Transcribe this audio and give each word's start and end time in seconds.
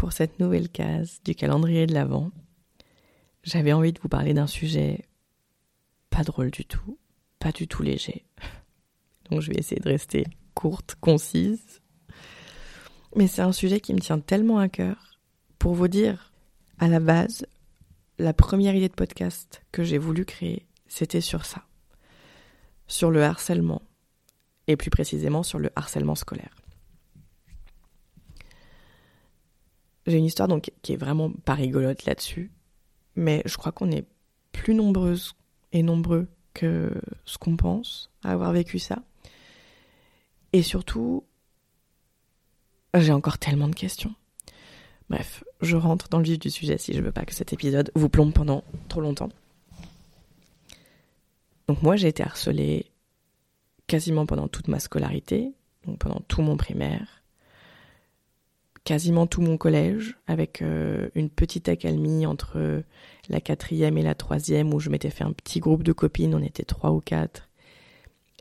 Pour 0.00 0.14
cette 0.14 0.40
nouvelle 0.40 0.70
case 0.70 1.20
du 1.26 1.34
calendrier 1.34 1.86
de 1.86 1.92
l'Avent, 1.92 2.30
j'avais 3.42 3.74
envie 3.74 3.92
de 3.92 4.00
vous 4.00 4.08
parler 4.08 4.32
d'un 4.32 4.46
sujet 4.46 5.04
pas 6.08 6.22
drôle 6.22 6.50
du 6.50 6.64
tout, 6.64 6.96
pas 7.38 7.52
du 7.52 7.68
tout 7.68 7.82
léger. 7.82 8.24
Donc 9.30 9.42
je 9.42 9.50
vais 9.50 9.58
essayer 9.58 9.78
de 9.78 9.90
rester 9.90 10.26
courte, 10.54 10.96
concise. 11.02 11.82
Mais 13.14 13.26
c'est 13.26 13.42
un 13.42 13.52
sujet 13.52 13.80
qui 13.80 13.92
me 13.92 13.98
tient 13.98 14.20
tellement 14.20 14.58
à 14.58 14.70
cœur. 14.70 15.18
Pour 15.58 15.74
vous 15.74 15.88
dire, 15.88 16.32
à 16.78 16.88
la 16.88 16.98
base, 16.98 17.44
la 18.18 18.32
première 18.32 18.74
idée 18.74 18.88
de 18.88 18.94
podcast 18.94 19.62
que 19.70 19.84
j'ai 19.84 19.98
voulu 19.98 20.24
créer, 20.24 20.66
c'était 20.88 21.20
sur 21.20 21.44
ça. 21.44 21.66
Sur 22.86 23.10
le 23.10 23.22
harcèlement. 23.22 23.82
Et 24.66 24.76
plus 24.76 24.88
précisément 24.88 25.42
sur 25.42 25.58
le 25.58 25.70
harcèlement 25.76 26.14
scolaire. 26.14 26.59
J'ai 30.10 30.18
une 30.18 30.24
histoire 30.24 30.48
donc 30.48 30.72
qui 30.82 30.92
est 30.92 30.96
vraiment 30.96 31.30
pas 31.30 31.54
rigolote 31.54 32.04
là-dessus. 32.04 32.50
Mais 33.14 33.42
je 33.46 33.56
crois 33.56 33.70
qu'on 33.70 33.92
est 33.92 34.04
plus 34.50 34.74
nombreuses 34.74 35.34
et 35.72 35.82
nombreux 35.84 36.26
que 36.52 36.92
ce 37.24 37.38
qu'on 37.38 37.56
pense 37.56 38.10
à 38.24 38.32
avoir 38.32 38.52
vécu 38.52 38.80
ça. 38.80 39.02
Et 40.52 40.62
surtout, 40.62 41.24
j'ai 42.94 43.12
encore 43.12 43.38
tellement 43.38 43.68
de 43.68 43.74
questions. 43.74 44.12
Bref, 45.08 45.44
je 45.60 45.76
rentre 45.76 46.08
dans 46.08 46.18
le 46.18 46.24
vif 46.24 46.40
du 46.40 46.50
sujet 46.50 46.76
si 46.76 46.92
je 46.92 47.00
veux 47.00 47.12
pas 47.12 47.24
que 47.24 47.34
cet 47.34 47.52
épisode 47.52 47.92
vous 47.94 48.08
plombe 48.08 48.32
pendant 48.32 48.64
trop 48.88 49.00
longtemps. 49.00 49.30
Donc 51.68 51.82
moi 51.82 51.94
j'ai 51.94 52.08
été 52.08 52.24
harcelée 52.24 52.86
quasiment 53.86 54.26
pendant 54.26 54.48
toute 54.48 54.66
ma 54.66 54.80
scolarité, 54.80 55.52
donc 55.86 55.98
pendant 55.98 56.20
tout 56.26 56.42
mon 56.42 56.56
primaire, 56.56 57.19
quasiment 58.90 59.28
tout 59.28 59.40
mon 59.40 59.56
collège, 59.56 60.16
avec 60.26 60.62
euh, 60.62 61.10
une 61.14 61.30
petite 61.30 61.68
accalmie 61.68 62.26
entre 62.26 62.82
la 63.28 63.40
quatrième 63.40 63.96
et 63.96 64.02
la 64.02 64.16
troisième 64.16 64.74
où 64.74 64.80
je 64.80 64.90
m'étais 64.90 65.10
fait 65.10 65.22
un 65.22 65.30
petit 65.30 65.60
groupe 65.60 65.84
de 65.84 65.92
copines, 65.92 66.34
on 66.34 66.42
était 66.42 66.64
trois 66.64 66.90
ou 66.90 67.00
quatre, 67.00 67.48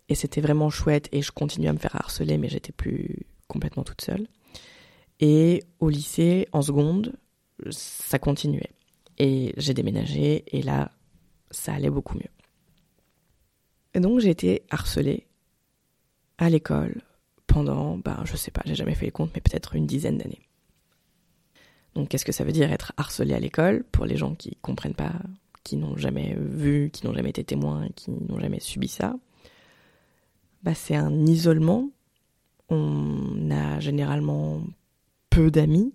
et 0.08 0.16
c'était 0.16 0.42
vraiment 0.42 0.72
chouette 0.72 1.08
et 1.12 1.22
je 1.22 1.32
continuais 1.32 1.68
à 1.68 1.74
me 1.74 1.78
faire 1.78 1.96
harceler 1.96 2.40
mais 2.40 2.50
j'étais 2.50 2.72
plus 2.72 3.28
complètement 3.48 3.84
toute 3.84 4.02
seule. 4.02 4.26
Et 5.20 5.62
au 5.80 5.90
lycée, 5.90 6.48
en 6.52 6.64
seconde, 6.64 7.14
ça 7.70 8.18
continuait. 8.18 8.72
Et 9.20 9.54
j'ai 9.56 9.76
déménagé 9.76 10.46
et 10.48 10.64
là, 10.64 10.90
ça 11.52 11.74
allait 11.74 11.92
beaucoup 11.92 12.18
mieux. 12.18 12.34
Et 13.94 14.00
donc 14.00 14.20
j'ai 14.20 14.32
été 14.32 14.64
harcelée 14.72 15.28
à 16.40 16.50
l'école 16.50 17.04
pendant, 17.60 17.98
ben, 17.98 18.22
je 18.24 18.38
sais 18.38 18.52
pas, 18.52 18.62
j'ai 18.66 18.76
jamais 18.76 18.96
fait 18.96 19.06
les 19.06 19.12
comptes, 19.12 19.32
mais 19.36 19.42
peut-être 19.42 19.76
une 19.76 19.86
dizaine 19.86 20.18
d'années. 20.18 20.40
Donc 21.94 22.08
qu'est-ce 22.08 22.24
que 22.24 22.32
ça 22.32 22.46
veut 22.46 22.54
dire 22.54 22.72
être 22.72 22.94
harcelé 22.96 23.34
à 23.34 23.40
l'école 23.40 23.84
pour 23.92 24.06
les 24.06 24.16
gens 24.16 24.34
qui 24.34 24.58
comprennent 24.62 24.94
pas, 24.94 25.12
qui 25.66 25.76
n'ont 25.76 25.98
jamais 25.98 26.38
vu, 26.40 26.90
qui 26.92 27.06
n'ont 27.06 27.14
jamais 27.14 27.32
été 27.32 27.44
témoins, 27.44 27.90
qui 27.96 28.12
n'ont 28.12 28.40
jamais 28.40 28.62
subi 28.62 28.88
ça? 28.88 29.16
Bah, 30.64 30.74
C'est 30.74 30.96
un 30.96 31.26
isolement. 31.26 31.90
On 32.70 33.52
a 33.52 33.82
généralement 33.82 34.62
peu 35.30 35.52
d'amis 35.52 35.94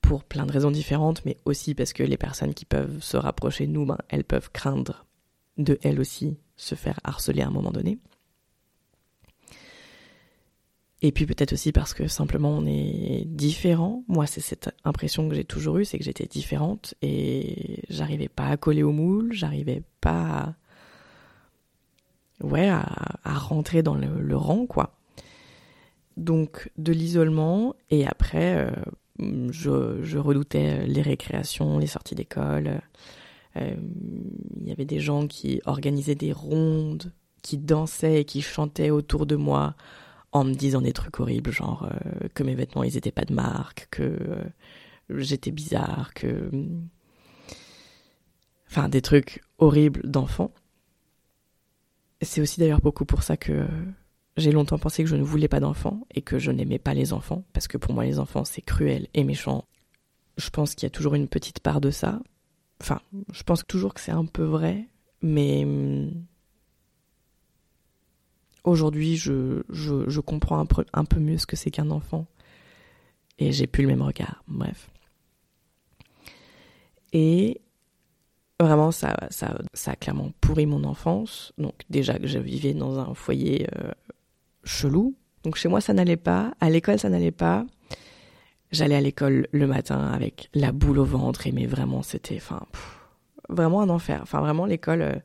pour 0.00 0.22
plein 0.22 0.46
de 0.46 0.52
raisons 0.52 0.70
différentes, 0.70 1.24
mais 1.24 1.38
aussi 1.44 1.74
parce 1.74 1.92
que 1.92 2.04
les 2.04 2.16
personnes 2.16 2.54
qui 2.54 2.66
peuvent 2.66 3.02
se 3.02 3.16
rapprocher 3.16 3.66
de 3.66 3.72
nous, 3.72 3.84
ben, 3.84 3.98
elles 4.08 4.22
peuvent 4.22 4.50
craindre 4.52 5.06
de 5.58 5.76
elles 5.82 5.98
aussi 5.98 6.36
se 6.54 6.76
faire 6.76 7.00
harceler 7.02 7.42
à 7.42 7.48
un 7.48 7.50
moment 7.50 7.72
donné. 7.72 7.98
Et 11.06 11.12
puis 11.12 11.24
peut-être 11.24 11.52
aussi 11.52 11.70
parce 11.70 11.94
que 11.94 12.08
simplement 12.08 12.50
on 12.50 12.66
est 12.66 13.22
différent. 13.26 14.02
Moi, 14.08 14.26
c'est 14.26 14.40
cette 14.40 14.74
impression 14.82 15.28
que 15.28 15.36
j'ai 15.36 15.44
toujours 15.44 15.78
eue, 15.78 15.84
c'est 15.84 15.98
que 15.98 16.04
j'étais 16.04 16.26
différente 16.26 16.94
et 17.00 17.84
j'arrivais 17.88 18.26
pas 18.26 18.48
à 18.48 18.56
coller 18.56 18.82
au 18.82 18.90
moule, 18.90 19.32
j'arrivais 19.32 19.84
pas 20.00 20.56
à... 22.40 22.44
ouais, 22.44 22.68
à, 22.68 22.82
rentrer 23.24 23.84
dans 23.84 23.94
le, 23.94 24.36
rang, 24.36 24.66
quoi. 24.66 24.98
Donc 26.16 26.72
de 26.76 26.90
l'isolement 26.90 27.76
et 27.90 28.04
après, 28.04 28.66
euh, 28.66 29.50
je, 29.52 30.02
je, 30.02 30.18
redoutais 30.18 30.88
les 30.88 31.02
récréations, 31.02 31.78
les 31.78 31.86
sorties 31.86 32.16
d'école. 32.16 32.80
Euh, 33.54 33.76
il 34.60 34.68
y 34.68 34.72
avait 34.72 34.84
des 34.84 34.98
gens 34.98 35.28
qui 35.28 35.60
organisaient 35.66 36.16
des 36.16 36.32
rondes, 36.32 37.12
qui 37.42 37.58
dansaient 37.58 38.22
et 38.22 38.24
qui 38.24 38.42
chantaient 38.42 38.90
autour 38.90 39.24
de 39.24 39.36
moi 39.36 39.76
en 40.36 40.44
me 40.44 40.54
disant 40.54 40.80
des 40.80 40.92
trucs 40.92 41.18
horribles, 41.20 41.50
genre 41.50 41.88
euh, 41.90 42.28
que 42.34 42.42
mes 42.42 42.54
vêtements 42.54 42.84
ils 42.84 42.96
étaient 42.96 43.10
pas 43.10 43.24
de 43.24 43.34
marque, 43.34 43.88
que 43.90 44.02
euh, 44.02 44.44
j'étais 45.10 45.50
bizarre, 45.50 46.12
que 46.14 46.50
enfin 48.68 48.88
des 48.88 49.02
trucs 49.02 49.42
horribles 49.58 50.08
d'enfants. 50.08 50.52
C'est 52.22 52.40
aussi 52.40 52.60
d'ailleurs 52.60 52.80
beaucoup 52.80 53.04
pour 53.04 53.22
ça 53.22 53.36
que 53.36 53.66
j'ai 54.36 54.52
longtemps 54.52 54.78
pensé 54.78 55.02
que 55.02 55.08
je 55.08 55.16
ne 55.16 55.22
voulais 55.22 55.48
pas 55.48 55.60
d'enfants 55.60 56.06
et 56.14 56.22
que 56.22 56.38
je 56.38 56.50
n'aimais 56.50 56.78
pas 56.78 56.94
les 56.94 57.12
enfants 57.12 57.44
parce 57.52 57.68
que 57.68 57.78
pour 57.78 57.94
moi 57.94 58.04
les 58.04 58.18
enfants 58.18 58.44
c'est 58.44 58.62
cruel 58.62 59.08
et 59.14 59.24
méchant. 59.24 59.64
Je 60.36 60.50
pense 60.50 60.74
qu'il 60.74 60.86
y 60.86 60.88
a 60.88 60.90
toujours 60.90 61.14
une 61.14 61.28
petite 61.28 61.60
part 61.60 61.80
de 61.80 61.90
ça. 61.90 62.20
Enfin, 62.82 63.00
je 63.32 63.42
pense 63.42 63.66
toujours 63.66 63.94
que 63.94 64.00
c'est 64.00 64.12
un 64.12 64.26
peu 64.26 64.44
vrai, 64.44 64.86
mais 65.22 65.64
hum, 65.64 66.12
aujourd'hui, 68.66 69.16
je, 69.16 70.20
comprends 70.20 70.66
un 70.92 71.04
peu, 71.04 71.20
mieux 71.20 71.38
ce 71.38 71.46
que 71.46 71.56
c'est 71.56 71.70
qu'un 71.70 71.90
enfant. 71.90 72.26
Et 73.38 73.52
j'ai 73.52 73.66
plus 73.66 73.82
le 73.82 73.88
même 73.88 74.02
regard. 74.02 74.42
Bref. 74.48 74.90
Et 77.12 77.60
vraiment, 78.60 78.90
ça, 78.90 79.16
ça, 79.30 79.58
ça 79.72 79.92
a 79.92 79.96
clairement 79.96 80.32
pourri 80.40 80.66
mon 80.66 80.84
enfance. 80.84 81.52
Donc, 81.58 81.74
déjà 81.90 82.18
que 82.18 82.26
je 82.26 82.38
vivais 82.38 82.74
dans 82.74 82.98
un 82.98 83.14
foyer 83.14 83.68
euh, 83.78 83.92
chelou. 84.64 85.14
Donc, 85.44 85.56
chez 85.56 85.68
moi, 85.68 85.80
ça 85.80 85.92
n'allait 85.92 86.16
pas. 86.16 86.54
À 86.60 86.68
l'école, 86.70 86.98
ça 86.98 87.08
n'allait 87.08 87.30
pas. 87.30 87.64
J'allais 88.72 88.96
à 88.96 89.00
l'école 89.00 89.46
le 89.52 89.66
matin 89.66 90.08
avec 90.12 90.50
la 90.54 90.72
boule 90.72 90.98
au 90.98 91.04
ventre. 91.04 91.46
Et 91.46 91.52
mais 91.52 91.66
vraiment, 91.66 92.02
c'était 92.02 92.36
enfin, 92.36 92.62
vraiment 93.48 93.82
un 93.82 93.90
enfer. 93.90 94.20
Enfin, 94.22 94.40
vraiment, 94.40 94.66
l'école. 94.66 95.02
Euh, 95.02 95.16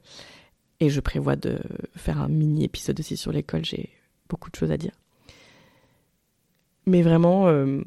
et 0.81 0.89
je 0.89 0.99
prévois 0.99 1.37
de 1.37 1.59
faire 1.95 2.19
un 2.19 2.27
mini 2.27 2.65
épisode 2.65 2.99
aussi 2.99 3.15
sur 3.15 3.31
l'école. 3.31 3.63
J'ai 3.63 3.91
beaucoup 4.27 4.49
de 4.49 4.55
choses 4.55 4.71
à 4.71 4.77
dire. 4.77 4.93
Mais 6.87 7.03
vraiment, 7.03 7.47
euh, 7.47 7.81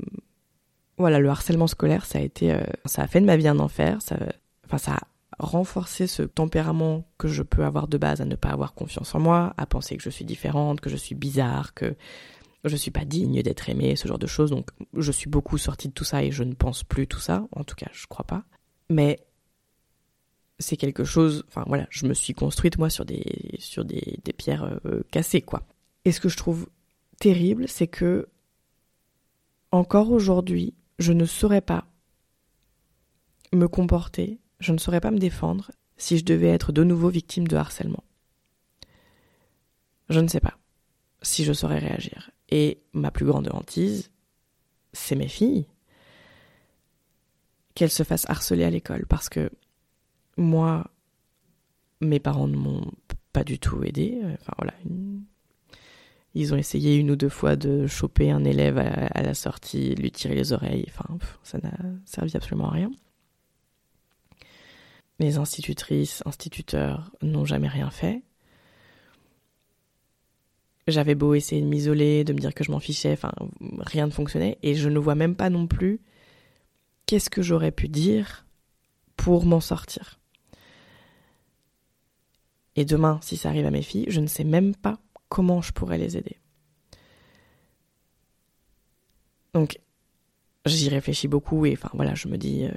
voilà, 0.96 1.18
le 1.18 1.28
harcèlement 1.28 1.66
scolaire, 1.66 2.06
ça 2.06 2.20
a 2.20 2.22
été, 2.22 2.52
euh, 2.52 2.62
ça 2.84 3.02
a 3.02 3.08
fait 3.08 3.20
de 3.20 3.26
ma 3.26 3.36
vie 3.36 3.48
un 3.48 3.58
enfer. 3.58 4.00
Ça, 4.00 4.16
enfin, 4.64 4.78
ça 4.78 4.92
a 4.92 5.44
renforcé 5.44 6.06
ce 6.06 6.22
tempérament 6.22 7.04
que 7.18 7.26
je 7.26 7.42
peux 7.42 7.64
avoir 7.64 7.88
de 7.88 7.98
base 7.98 8.20
à 8.20 8.24
ne 8.24 8.36
pas 8.36 8.50
avoir 8.50 8.74
confiance 8.74 9.12
en 9.16 9.18
moi, 9.18 9.54
à 9.56 9.66
penser 9.66 9.96
que 9.96 10.02
je 10.04 10.10
suis 10.10 10.24
différente, 10.24 10.80
que 10.80 10.88
je 10.88 10.96
suis 10.96 11.16
bizarre, 11.16 11.74
que 11.74 11.96
je 12.62 12.76
suis 12.76 12.92
pas 12.92 13.04
digne 13.04 13.42
d'être 13.42 13.68
aimée, 13.68 13.96
ce 13.96 14.06
genre 14.06 14.20
de 14.20 14.28
choses. 14.28 14.50
Donc, 14.50 14.68
je 14.96 15.10
suis 15.10 15.28
beaucoup 15.28 15.58
sortie 15.58 15.88
de 15.88 15.92
tout 15.92 16.04
ça 16.04 16.22
et 16.22 16.30
je 16.30 16.44
ne 16.44 16.54
pense 16.54 16.84
plus 16.84 17.08
tout 17.08 17.18
ça. 17.18 17.44
En 17.50 17.64
tout 17.64 17.74
cas, 17.74 17.90
je 17.92 18.06
crois 18.06 18.24
pas. 18.24 18.44
Mais 18.88 19.18
c'est 20.64 20.76
quelque 20.76 21.04
chose. 21.04 21.44
Enfin, 21.48 21.64
voilà, 21.66 21.86
je 21.90 22.06
me 22.06 22.14
suis 22.14 22.34
construite 22.34 22.78
moi 22.78 22.90
sur 22.90 23.04
des 23.04 23.56
sur 23.58 23.84
des, 23.84 24.18
des 24.24 24.32
pierres 24.32 24.80
euh, 24.86 25.02
cassées, 25.10 25.42
quoi. 25.42 25.66
Et 26.04 26.12
ce 26.12 26.20
que 26.20 26.28
je 26.28 26.36
trouve 26.36 26.68
terrible, 27.18 27.68
c'est 27.68 27.86
que 27.86 28.28
encore 29.70 30.10
aujourd'hui, 30.10 30.74
je 30.98 31.12
ne 31.12 31.24
saurais 31.24 31.60
pas 31.60 31.86
me 33.52 33.68
comporter, 33.68 34.38
je 34.60 34.72
ne 34.72 34.78
saurais 34.78 35.00
pas 35.00 35.10
me 35.10 35.18
défendre 35.18 35.70
si 35.96 36.18
je 36.18 36.24
devais 36.24 36.48
être 36.48 36.72
de 36.72 36.84
nouveau 36.84 37.08
victime 37.08 37.46
de 37.46 37.56
harcèlement. 37.56 38.04
Je 40.08 40.20
ne 40.20 40.28
sais 40.28 40.40
pas 40.40 40.58
si 41.22 41.44
je 41.44 41.52
saurais 41.52 41.78
réagir. 41.78 42.30
Et 42.50 42.82
ma 42.92 43.10
plus 43.10 43.26
grande 43.26 43.48
hantise, 43.52 44.10
c'est 44.92 45.16
mes 45.16 45.28
filles. 45.28 45.66
Qu'elles 47.74 47.90
se 47.90 48.02
fassent 48.02 48.28
harceler 48.28 48.64
à 48.64 48.70
l'école. 48.70 49.06
Parce 49.06 49.28
que 49.28 49.50
moi, 50.36 50.90
mes 52.00 52.20
parents 52.20 52.48
ne 52.48 52.56
m'ont 52.56 52.90
pas 53.32 53.44
du 53.44 53.58
tout 53.58 53.82
aidé. 53.84 54.20
Enfin 54.22 54.52
voilà, 54.58 54.74
ils 56.34 56.52
ont 56.52 56.56
essayé 56.56 56.96
une 56.96 57.10
ou 57.10 57.16
deux 57.16 57.28
fois 57.28 57.56
de 57.56 57.86
choper 57.86 58.30
un 58.30 58.44
élève 58.44 58.78
à, 58.78 59.22
la 59.22 59.34
sortie, 59.34 59.94
lui 59.94 60.10
tirer 60.10 60.34
les 60.34 60.52
oreilles. 60.52 60.86
Enfin, 60.88 61.16
ça 61.44 61.58
n'a 61.58 61.76
servi 62.04 62.36
absolument 62.36 62.68
à 62.68 62.72
rien. 62.72 62.90
Les 65.20 65.38
institutrices, 65.38 66.22
instituteurs 66.26 67.12
n'ont 67.22 67.44
jamais 67.44 67.68
rien 67.68 67.90
fait. 67.90 68.22
J'avais 70.88 71.14
beau 71.14 71.34
essayer 71.34 71.62
de 71.62 71.66
m'isoler, 71.66 72.24
de 72.24 72.32
me 72.32 72.38
dire 72.38 72.52
que 72.52 72.64
je 72.64 72.72
m'en 72.72 72.80
fichais, 72.80 73.12
enfin, 73.12 73.32
rien 73.78 74.06
ne 74.06 74.12
fonctionnait. 74.12 74.58
Et 74.62 74.74
je 74.74 74.88
ne 74.88 74.98
vois 74.98 75.14
même 75.14 75.36
pas 75.36 75.50
non 75.50 75.68
plus 75.68 76.00
qu'est-ce 77.06 77.30
que 77.30 77.42
j'aurais 77.42 77.70
pu 77.70 77.88
dire 77.88 78.44
pour 79.16 79.46
m'en 79.46 79.60
sortir. 79.60 80.18
Et 82.76 82.84
demain, 82.84 83.18
si 83.22 83.36
ça 83.36 83.50
arrive 83.50 83.66
à 83.66 83.70
mes 83.70 83.82
filles, 83.82 84.06
je 84.08 84.20
ne 84.20 84.26
sais 84.26 84.44
même 84.44 84.74
pas 84.74 84.98
comment 85.28 85.62
je 85.62 85.72
pourrais 85.72 85.98
les 85.98 86.16
aider. 86.16 86.38
Donc, 89.52 89.78
j'y 90.66 90.88
réfléchis 90.88 91.28
beaucoup 91.28 91.64
et 91.66 91.78
enfin 91.80 92.14
je 92.14 92.28
me 92.28 92.36
dis, 92.36 92.64
euh, 92.64 92.70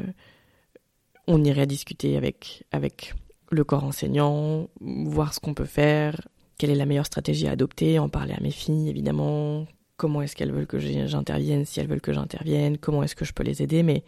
on 1.27 1.44
irait 1.44 1.65
discuter 1.65 2.17
avec, 2.17 2.65
avec 2.71 3.15
le 3.49 3.63
corps 3.63 3.83
enseignant, 3.83 4.69
voir 4.79 5.33
ce 5.33 5.39
qu'on 5.39 5.53
peut 5.53 5.65
faire, 5.65 6.27
quelle 6.57 6.69
est 6.69 6.75
la 6.75 6.85
meilleure 6.85 7.05
stratégie 7.05 7.47
à 7.47 7.51
adopter, 7.51 7.99
en 7.99 8.09
parler 8.09 8.33
à 8.33 8.39
mes 8.41 8.51
filles 8.51 8.89
évidemment, 8.89 9.65
comment 9.95 10.21
est-ce 10.21 10.35
qu'elles 10.35 10.51
veulent 10.51 10.67
que 10.67 10.79
j'intervienne, 10.79 11.65
si 11.65 11.79
elles 11.79 11.88
veulent 11.88 12.01
que 12.01 12.13
j'intervienne, 12.13 12.77
comment 12.77 13.03
est-ce 13.03 13.15
que 13.15 13.25
je 13.25 13.33
peux 13.33 13.44
les 13.44 13.63
aider, 13.63 13.81
mais 13.81 14.03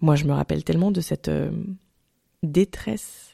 moi 0.00 0.16
je 0.16 0.24
me 0.24 0.32
rappelle 0.32 0.64
tellement 0.64 0.90
de 0.90 1.00
cette 1.00 1.28
euh, 1.28 1.50
détresse 2.42 3.31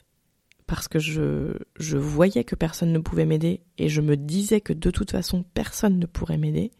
parce 0.68 0.86
que 0.86 0.98
je, 0.98 1.96
voyais 1.96 2.44
que 2.44 2.54
personne 2.54 2.92
ne 2.92 2.98
pouvait 2.98 3.24
m'aider 3.24 3.62
et 3.78 3.88
je 3.88 4.02
me 4.02 4.16
disais 4.18 4.60
que 4.60 4.74
de 4.74 4.90
toute 4.90 5.10
façon 5.10 5.42
personne 5.42 5.98
ne 5.98 6.04
pourrait 6.04 6.36
m'aider. 6.36 6.70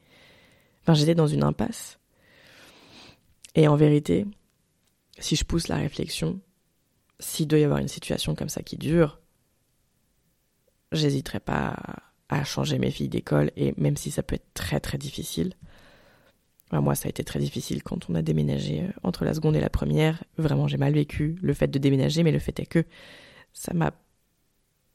Enfin, 0.82 0.92
j'étais 0.92 1.14
dans 1.14 1.26
une 1.26 1.42
impasse. 1.42 1.98
Et 3.54 3.66
en 3.66 3.76
vérité, 3.76 4.26
si 5.18 5.36
je 5.36 5.44
pousse 5.44 5.68
la 5.68 5.76
réflexion, 5.76 6.38
s'il 7.18 7.48
doit 7.48 7.58
y 7.58 7.64
avoir 7.64 7.80
une 7.80 7.88
situation 7.88 8.34
comme 8.34 8.50
ça 8.50 8.62
qui 8.62 8.76
dure, 8.76 9.20
j'hésiterai 10.92 11.40
pas 11.40 11.74
à 12.28 12.44
changer 12.44 12.78
mes 12.78 12.90
filles 12.90 13.08
d'école 13.08 13.50
et 13.56 13.72
même 13.78 13.96
si 13.96 14.10
ça 14.10 14.22
peut 14.22 14.34
être 14.34 14.52
très 14.52 14.80
très 14.80 14.98
difficile. 14.98 15.54
moi, 16.72 16.94
ça 16.94 17.06
a 17.06 17.08
été 17.08 17.24
très 17.24 17.38
difficile 17.38 17.82
quand 17.82 18.10
on 18.10 18.14
a 18.14 18.20
déménagé 18.20 18.82
euh, 18.82 18.88
entre 19.02 19.24
la 19.24 19.32
seconde 19.32 19.56
et 19.56 19.60
la 19.60 19.70
première. 19.70 20.22
Vraiment, 20.36 20.68
j'ai 20.68 20.76
mal 20.76 20.92
vécu 20.92 21.38
le 21.40 21.54
fait 21.54 21.68
de 21.68 21.78
déménager, 21.78 22.22
mais 22.22 22.32
le 22.32 22.38
fait 22.38 22.60
est 22.60 22.66
que 22.66 22.84
ça 23.52 23.74
m'a 23.74 23.92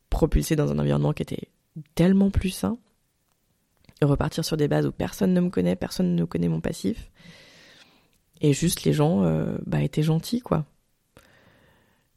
propulsé 0.09 0.55
dans 0.55 0.71
un 0.71 0.79
environnement 0.79 1.13
qui 1.13 1.23
était 1.23 1.49
tellement 1.95 2.29
plus 2.29 2.51
sain. 2.51 2.77
Repartir 4.01 4.43
sur 4.43 4.57
des 4.57 4.67
bases 4.67 4.85
où 4.85 4.91
personne 4.91 5.33
ne 5.33 5.41
me 5.41 5.49
connaît, 5.49 5.75
personne 5.75 6.15
ne 6.15 6.25
connaît 6.25 6.49
mon 6.49 6.61
passif. 6.61 7.09
Et 8.41 8.53
juste 8.53 8.83
les 8.83 8.93
gens 8.93 9.23
euh, 9.23 9.57
bah, 9.65 9.81
étaient 9.81 10.03
gentils, 10.03 10.41
quoi. 10.41 10.65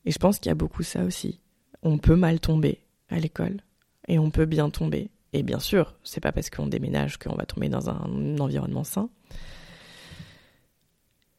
Et 0.04 0.10
je 0.10 0.18
pense 0.18 0.38
qu'il 0.38 0.50
y 0.50 0.52
a 0.52 0.56
beaucoup 0.56 0.82
ça 0.82 1.04
aussi. 1.04 1.40
On 1.82 1.98
peut 1.98 2.16
mal 2.16 2.40
tomber 2.40 2.80
à 3.08 3.18
l'école. 3.18 3.60
Et 4.08 4.18
on 4.18 4.30
peut 4.30 4.46
bien 4.46 4.70
tomber. 4.70 5.10
Et 5.32 5.42
bien 5.42 5.58
sûr, 5.58 5.94
c'est 6.02 6.20
pas 6.20 6.32
parce 6.32 6.50
qu'on 6.50 6.66
déménage 6.66 7.18
qu'on 7.18 7.34
va 7.34 7.44
tomber 7.44 7.68
dans 7.68 7.90
un 7.90 8.38
environnement 8.38 8.84
sain. 8.84 9.08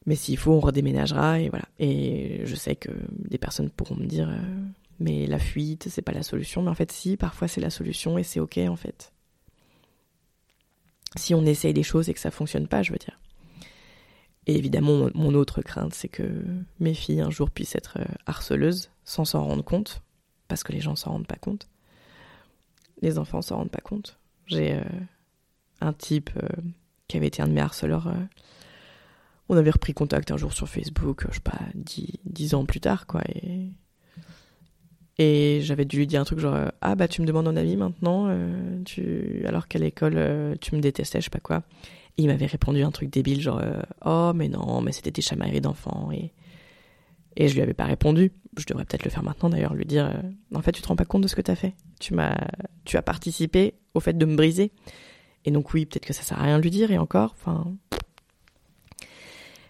Mais 0.06 0.14
s'il 0.14 0.38
faut, 0.38 0.52
on 0.52 0.60
redéménagera 0.60 1.40
et 1.40 1.50
voilà. 1.50 1.66
Et 1.78 2.42
je 2.44 2.54
sais 2.54 2.76
que 2.76 2.90
des 3.10 3.38
personnes 3.38 3.68
pourront 3.68 3.96
me 3.96 4.06
dire 4.06 4.28
euh, 4.30 4.38
mais 5.00 5.26
la 5.26 5.38
fuite, 5.38 5.88
c'est 5.88 6.02
pas 6.02 6.12
la 6.12 6.22
solution. 6.22 6.62
Mais 6.62 6.70
en 6.70 6.74
fait, 6.74 6.92
si, 6.92 7.16
parfois 7.16 7.48
c'est 7.48 7.60
la 7.60 7.70
solution 7.70 8.18
et 8.18 8.22
c'est 8.22 8.40
ok 8.40 8.58
en 8.68 8.76
fait. 8.76 9.12
Si 11.16 11.34
on 11.34 11.44
essaye 11.46 11.72
des 11.72 11.82
choses 11.82 12.08
et 12.08 12.14
que 12.14 12.20
ça 12.20 12.30
fonctionne 12.30 12.68
pas, 12.68 12.82
je 12.82 12.92
veux 12.92 12.98
dire. 12.98 13.18
Et 14.46 14.56
évidemment, 14.56 15.10
mon 15.14 15.34
autre 15.34 15.62
crainte, 15.62 15.94
c'est 15.94 16.08
que 16.08 16.42
mes 16.80 16.94
filles 16.94 17.20
un 17.20 17.30
jour 17.30 17.50
puissent 17.50 17.76
être 17.76 17.98
euh, 18.00 18.04
harceleuses 18.26 18.90
sans 19.04 19.26
s'en 19.26 19.44
rendre 19.44 19.62
compte, 19.62 20.02
parce 20.48 20.64
que 20.64 20.72
les 20.72 20.80
gens 20.80 20.96
s'en 20.96 21.12
rendent 21.12 21.26
pas 21.26 21.36
compte. 21.36 21.68
Les 23.02 23.18
enfants 23.18 23.42
s'en 23.42 23.58
rendent 23.58 23.70
pas 23.70 23.82
compte. 23.82 24.18
J'ai 24.46 24.74
euh, 24.74 24.82
un 25.82 25.92
type 25.92 26.30
euh, 26.42 26.48
qui 27.08 27.18
avait 27.18 27.26
été 27.26 27.42
un 27.42 27.48
de 27.48 27.52
mes 27.52 27.60
harceleurs. 27.60 28.10
on 29.50 29.56
avait 29.56 29.70
repris 29.70 29.92
contact 29.92 30.30
un 30.30 30.38
jour 30.38 30.54
sur 30.54 30.66
Facebook, 30.68 31.26
je 31.28 31.34
sais 31.34 31.40
pas, 31.40 31.60
dix, 31.74 32.54
ans 32.54 32.64
plus 32.64 32.80
tard, 32.80 33.06
quoi. 33.06 33.22
Et 35.18 35.60
j'avais 35.62 35.84
dû 35.84 35.96
lui 35.98 36.06
dire 36.06 36.20
un 36.20 36.24
truc 36.24 36.38
genre 36.38 36.54
euh, 36.54 36.68
ah 36.80 36.94
bah 36.94 37.08
tu 37.08 37.20
me 37.20 37.26
demandes 37.26 37.48
un 37.48 37.56
avis 37.56 37.76
maintenant, 37.76 38.26
euh, 38.28 38.82
tu 38.84 39.44
alors 39.46 39.66
qu'à 39.66 39.80
l'école 39.80 40.14
euh, 40.16 40.54
tu 40.60 40.76
me 40.76 40.80
détestais, 40.80 41.20
je 41.20 41.24
sais 41.24 41.30
pas 41.30 41.40
quoi. 41.40 41.64
Et 42.16 42.22
il 42.22 42.28
m'avait 42.28 42.46
répondu 42.46 42.82
un 42.82 42.92
truc 42.92 43.10
débile 43.10 43.40
genre 43.40 43.60
oh 44.04 44.32
mais 44.34 44.48
non 44.48 44.80
mais 44.80 44.92
c'était 44.92 45.10
des 45.10 45.22
chamailleries 45.22 45.60
d'enfants 45.60 46.10
et 46.12 46.32
et 47.36 47.46
je 47.48 47.54
lui 47.54 47.62
avais 47.62 47.74
pas 47.74 47.84
répondu. 47.84 48.32
Je 48.56 48.66
devrais 48.66 48.84
peut-être 48.84 49.04
le 49.04 49.10
faire 49.10 49.22
maintenant 49.22 49.48
d'ailleurs, 49.50 49.74
lui 49.74 49.84
dire 49.84 50.12
en 50.54 50.62
fait 50.62 50.72
tu 50.72 50.82
te 50.82 50.88
rends 50.88 50.96
pas 50.96 51.04
compte 51.04 51.22
de 51.22 51.28
ce 51.28 51.36
que 51.36 51.40
t'as 51.40 51.54
fait. 51.56 51.74
Tu 52.00 52.14
m'as 52.14 52.36
tu 52.84 52.96
as 52.96 53.02
participé 53.02 53.74
au 53.94 54.00
fait 54.00 54.16
de 54.16 54.24
me 54.24 54.36
briser. 54.36 54.72
Et 55.44 55.50
donc 55.50 55.74
oui 55.74 55.86
peut-être 55.86 56.06
que 56.06 56.12
ça 56.12 56.22
sert 56.22 56.38
à 56.38 56.44
rien 56.44 56.58
de 56.58 56.62
lui 56.62 56.70
dire 56.70 56.90
et 56.92 56.98
encore 56.98 57.34
enfin. 57.38 57.72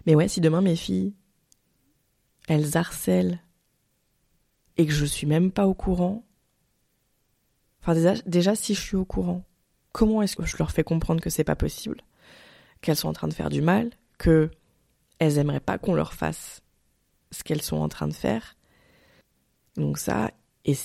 Mais 0.05 0.15
ouais 0.15 0.27
si 0.27 0.41
demain 0.41 0.61
mes 0.61 0.75
filles 0.75 1.13
elles 2.47 2.77
harcèlent 2.77 3.39
et 4.79 4.85
que 4.85 4.93
je 4.93 5.03
suis 5.03 5.27
même 5.27 5.51
pas 5.51 5.67
au 5.67 5.73
courant. 5.73 6.23
Enfin 7.81 7.93
déjà, 7.95 8.13
déjà 8.25 8.55
si 8.55 8.73
je 8.73 8.79
suis 8.79 8.95
au 8.95 9.03
courant, 9.03 9.43
comment 9.91 10.21
est-ce 10.21 10.37
que 10.37 10.45
je 10.45 10.55
leur 10.55 10.71
fais 10.71 10.85
comprendre 10.85 11.19
que 11.19 11.29
c'est 11.29 11.43
pas 11.43 11.57
possible, 11.57 12.01
qu'elles 12.79 12.95
sont 12.95 13.09
en 13.09 13.13
train 13.13 13.27
de 13.27 13.33
faire 13.33 13.49
du 13.49 13.61
mal, 13.61 13.91
que 14.17 14.49
elles 15.19 15.37
aimeraient 15.37 15.59
pas 15.59 15.77
qu'on 15.77 15.95
leur 15.95 16.13
fasse 16.13 16.61
ce 17.31 17.43
qu'elles 17.43 17.61
sont 17.61 17.75
en 17.75 17.89
train 17.89 18.07
de 18.07 18.13
faire? 18.13 18.55
Donc 19.75 19.97
ça, 19.97 20.31
et 20.63 20.77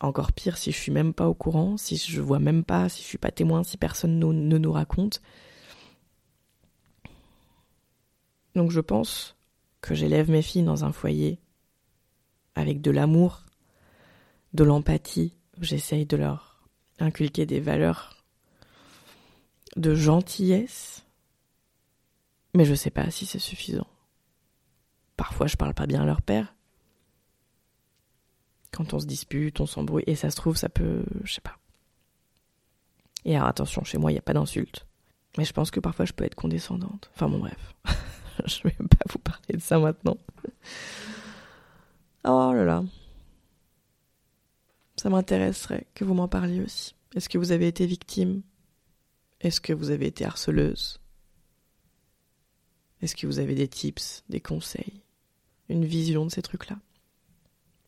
encore 0.00 0.32
pire 0.32 0.56
si 0.56 0.70
je 0.70 0.78
suis 0.78 0.92
même 0.92 1.12
pas 1.12 1.26
au 1.28 1.34
courant, 1.34 1.76
si 1.76 1.96
je 1.96 2.20
vois 2.20 2.38
même 2.38 2.62
pas, 2.62 2.88
si 2.88 3.02
je 3.02 3.08
suis 3.08 3.18
pas 3.18 3.32
témoin, 3.32 3.64
si 3.64 3.76
personne 3.76 4.20
ne 4.20 4.58
nous 4.58 4.72
raconte. 4.72 5.20
Donc 8.54 8.70
je 8.70 8.80
pense 8.80 9.34
que 9.80 9.96
j'élève 9.96 10.30
mes 10.30 10.42
filles 10.42 10.62
dans 10.62 10.84
un 10.84 10.92
foyer 10.92 11.41
avec 12.54 12.80
de 12.80 12.90
l'amour, 12.90 13.44
de 14.54 14.64
l'empathie. 14.64 15.34
J'essaye 15.60 16.06
de 16.06 16.16
leur 16.16 16.68
inculquer 16.98 17.46
des 17.46 17.60
valeurs 17.60 18.16
de 19.76 19.94
gentillesse, 19.94 21.04
mais 22.54 22.64
je 22.64 22.74
sais 22.74 22.90
pas 22.90 23.10
si 23.10 23.26
c'est 23.26 23.38
suffisant. 23.38 23.86
Parfois, 25.16 25.46
je 25.46 25.56
parle 25.56 25.74
pas 25.74 25.86
bien 25.86 26.02
à 26.02 26.06
leur 26.06 26.22
père. 26.22 26.54
Quand 28.72 28.94
on 28.94 28.98
se 28.98 29.06
dispute, 29.06 29.60
on 29.60 29.66
s'embrouille, 29.66 30.04
et 30.06 30.14
ça 30.14 30.30
se 30.30 30.36
trouve, 30.36 30.56
ça 30.56 30.68
peut. 30.68 31.04
Je 31.24 31.34
sais 31.34 31.40
pas. 31.40 31.58
Et 33.24 33.36
alors, 33.36 33.48
attention, 33.48 33.84
chez 33.84 33.98
moi, 33.98 34.10
il 34.10 34.14
n'y 34.14 34.18
a 34.18 34.22
pas 34.22 34.32
d'insulte. 34.32 34.86
Mais 35.38 35.44
je 35.44 35.52
pense 35.52 35.70
que 35.70 35.80
parfois, 35.80 36.04
je 36.04 36.12
peux 36.12 36.24
être 36.24 36.34
condescendante. 36.34 37.10
Enfin, 37.14 37.28
bon, 37.28 37.38
bref. 37.38 37.74
je 38.46 38.62
vais 38.64 38.72
pas 38.72 39.04
vous 39.10 39.18
parler 39.18 39.54
de 39.54 39.60
ça 39.60 39.78
maintenant. 39.78 40.16
Oh 42.24 42.52
là 42.54 42.64
là. 42.64 42.84
Ça 44.96 45.10
m'intéresserait 45.10 45.86
que 45.94 46.04
vous 46.04 46.14
m'en 46.14 46.28
parliez 46.28 46.60
aussi. 46.60 46.94
Est-ce 47.14 47.28
que 47.28 47.38
vous 47.38 47.52
avez 47.52 47.66
été 47.66 47.86
victime? 47.86 48.42
Est-ce 49.40 49.60
que 49.60 49.72
vous 49.72 49.90
avez 49.90 50.06
été 50.06 50.24
harceleuse? 50.24 51.00
Est-ce 53.00 53.16
que 53.16 53.26
vous 53.26 53.40
avez 53.40 53.56
des 53.56 53.66
tips, 53.66 54.22
des 54.28 54.40
conseils, 54.40 55.02
une 55.68 55.84
vision 55.84 56.24
de 56.24 56.30
ces 56.30 56.42
trucs-là? 56.42 56.78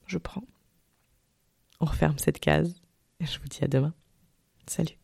Je 0.07 0.19
prends. 0.19 0.45
On 1.81 1.87
referme 1.87 2.19
cette 2.19 2.41
case 2.41 2.83
et 3.21 3.27
je 3.27 3.39
vous 3.39 3.47
dis 3.47 3.63
à 3.63 3.69
demain. 3.69 3.95
Salut. 4.67 4.99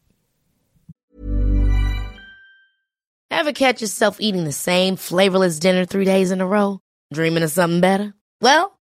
Ever 3.30 3.52
catch 3.52 3.80
yourself 3.80 4.16
eating 4.18 4.44
the 4.44 4.52
same 4.52 4.96
flavorless 4.96 5.60
dinner 5.60 5.86
three 5.86 6.04
days 6.04 6.32
in 6.32 6.40
a 6.40 6.46
row? 6.46 6.80
Dreaming 7.12 7.44
of 7.44 7.50
something 7.50 7.80
better? 7.80 8.12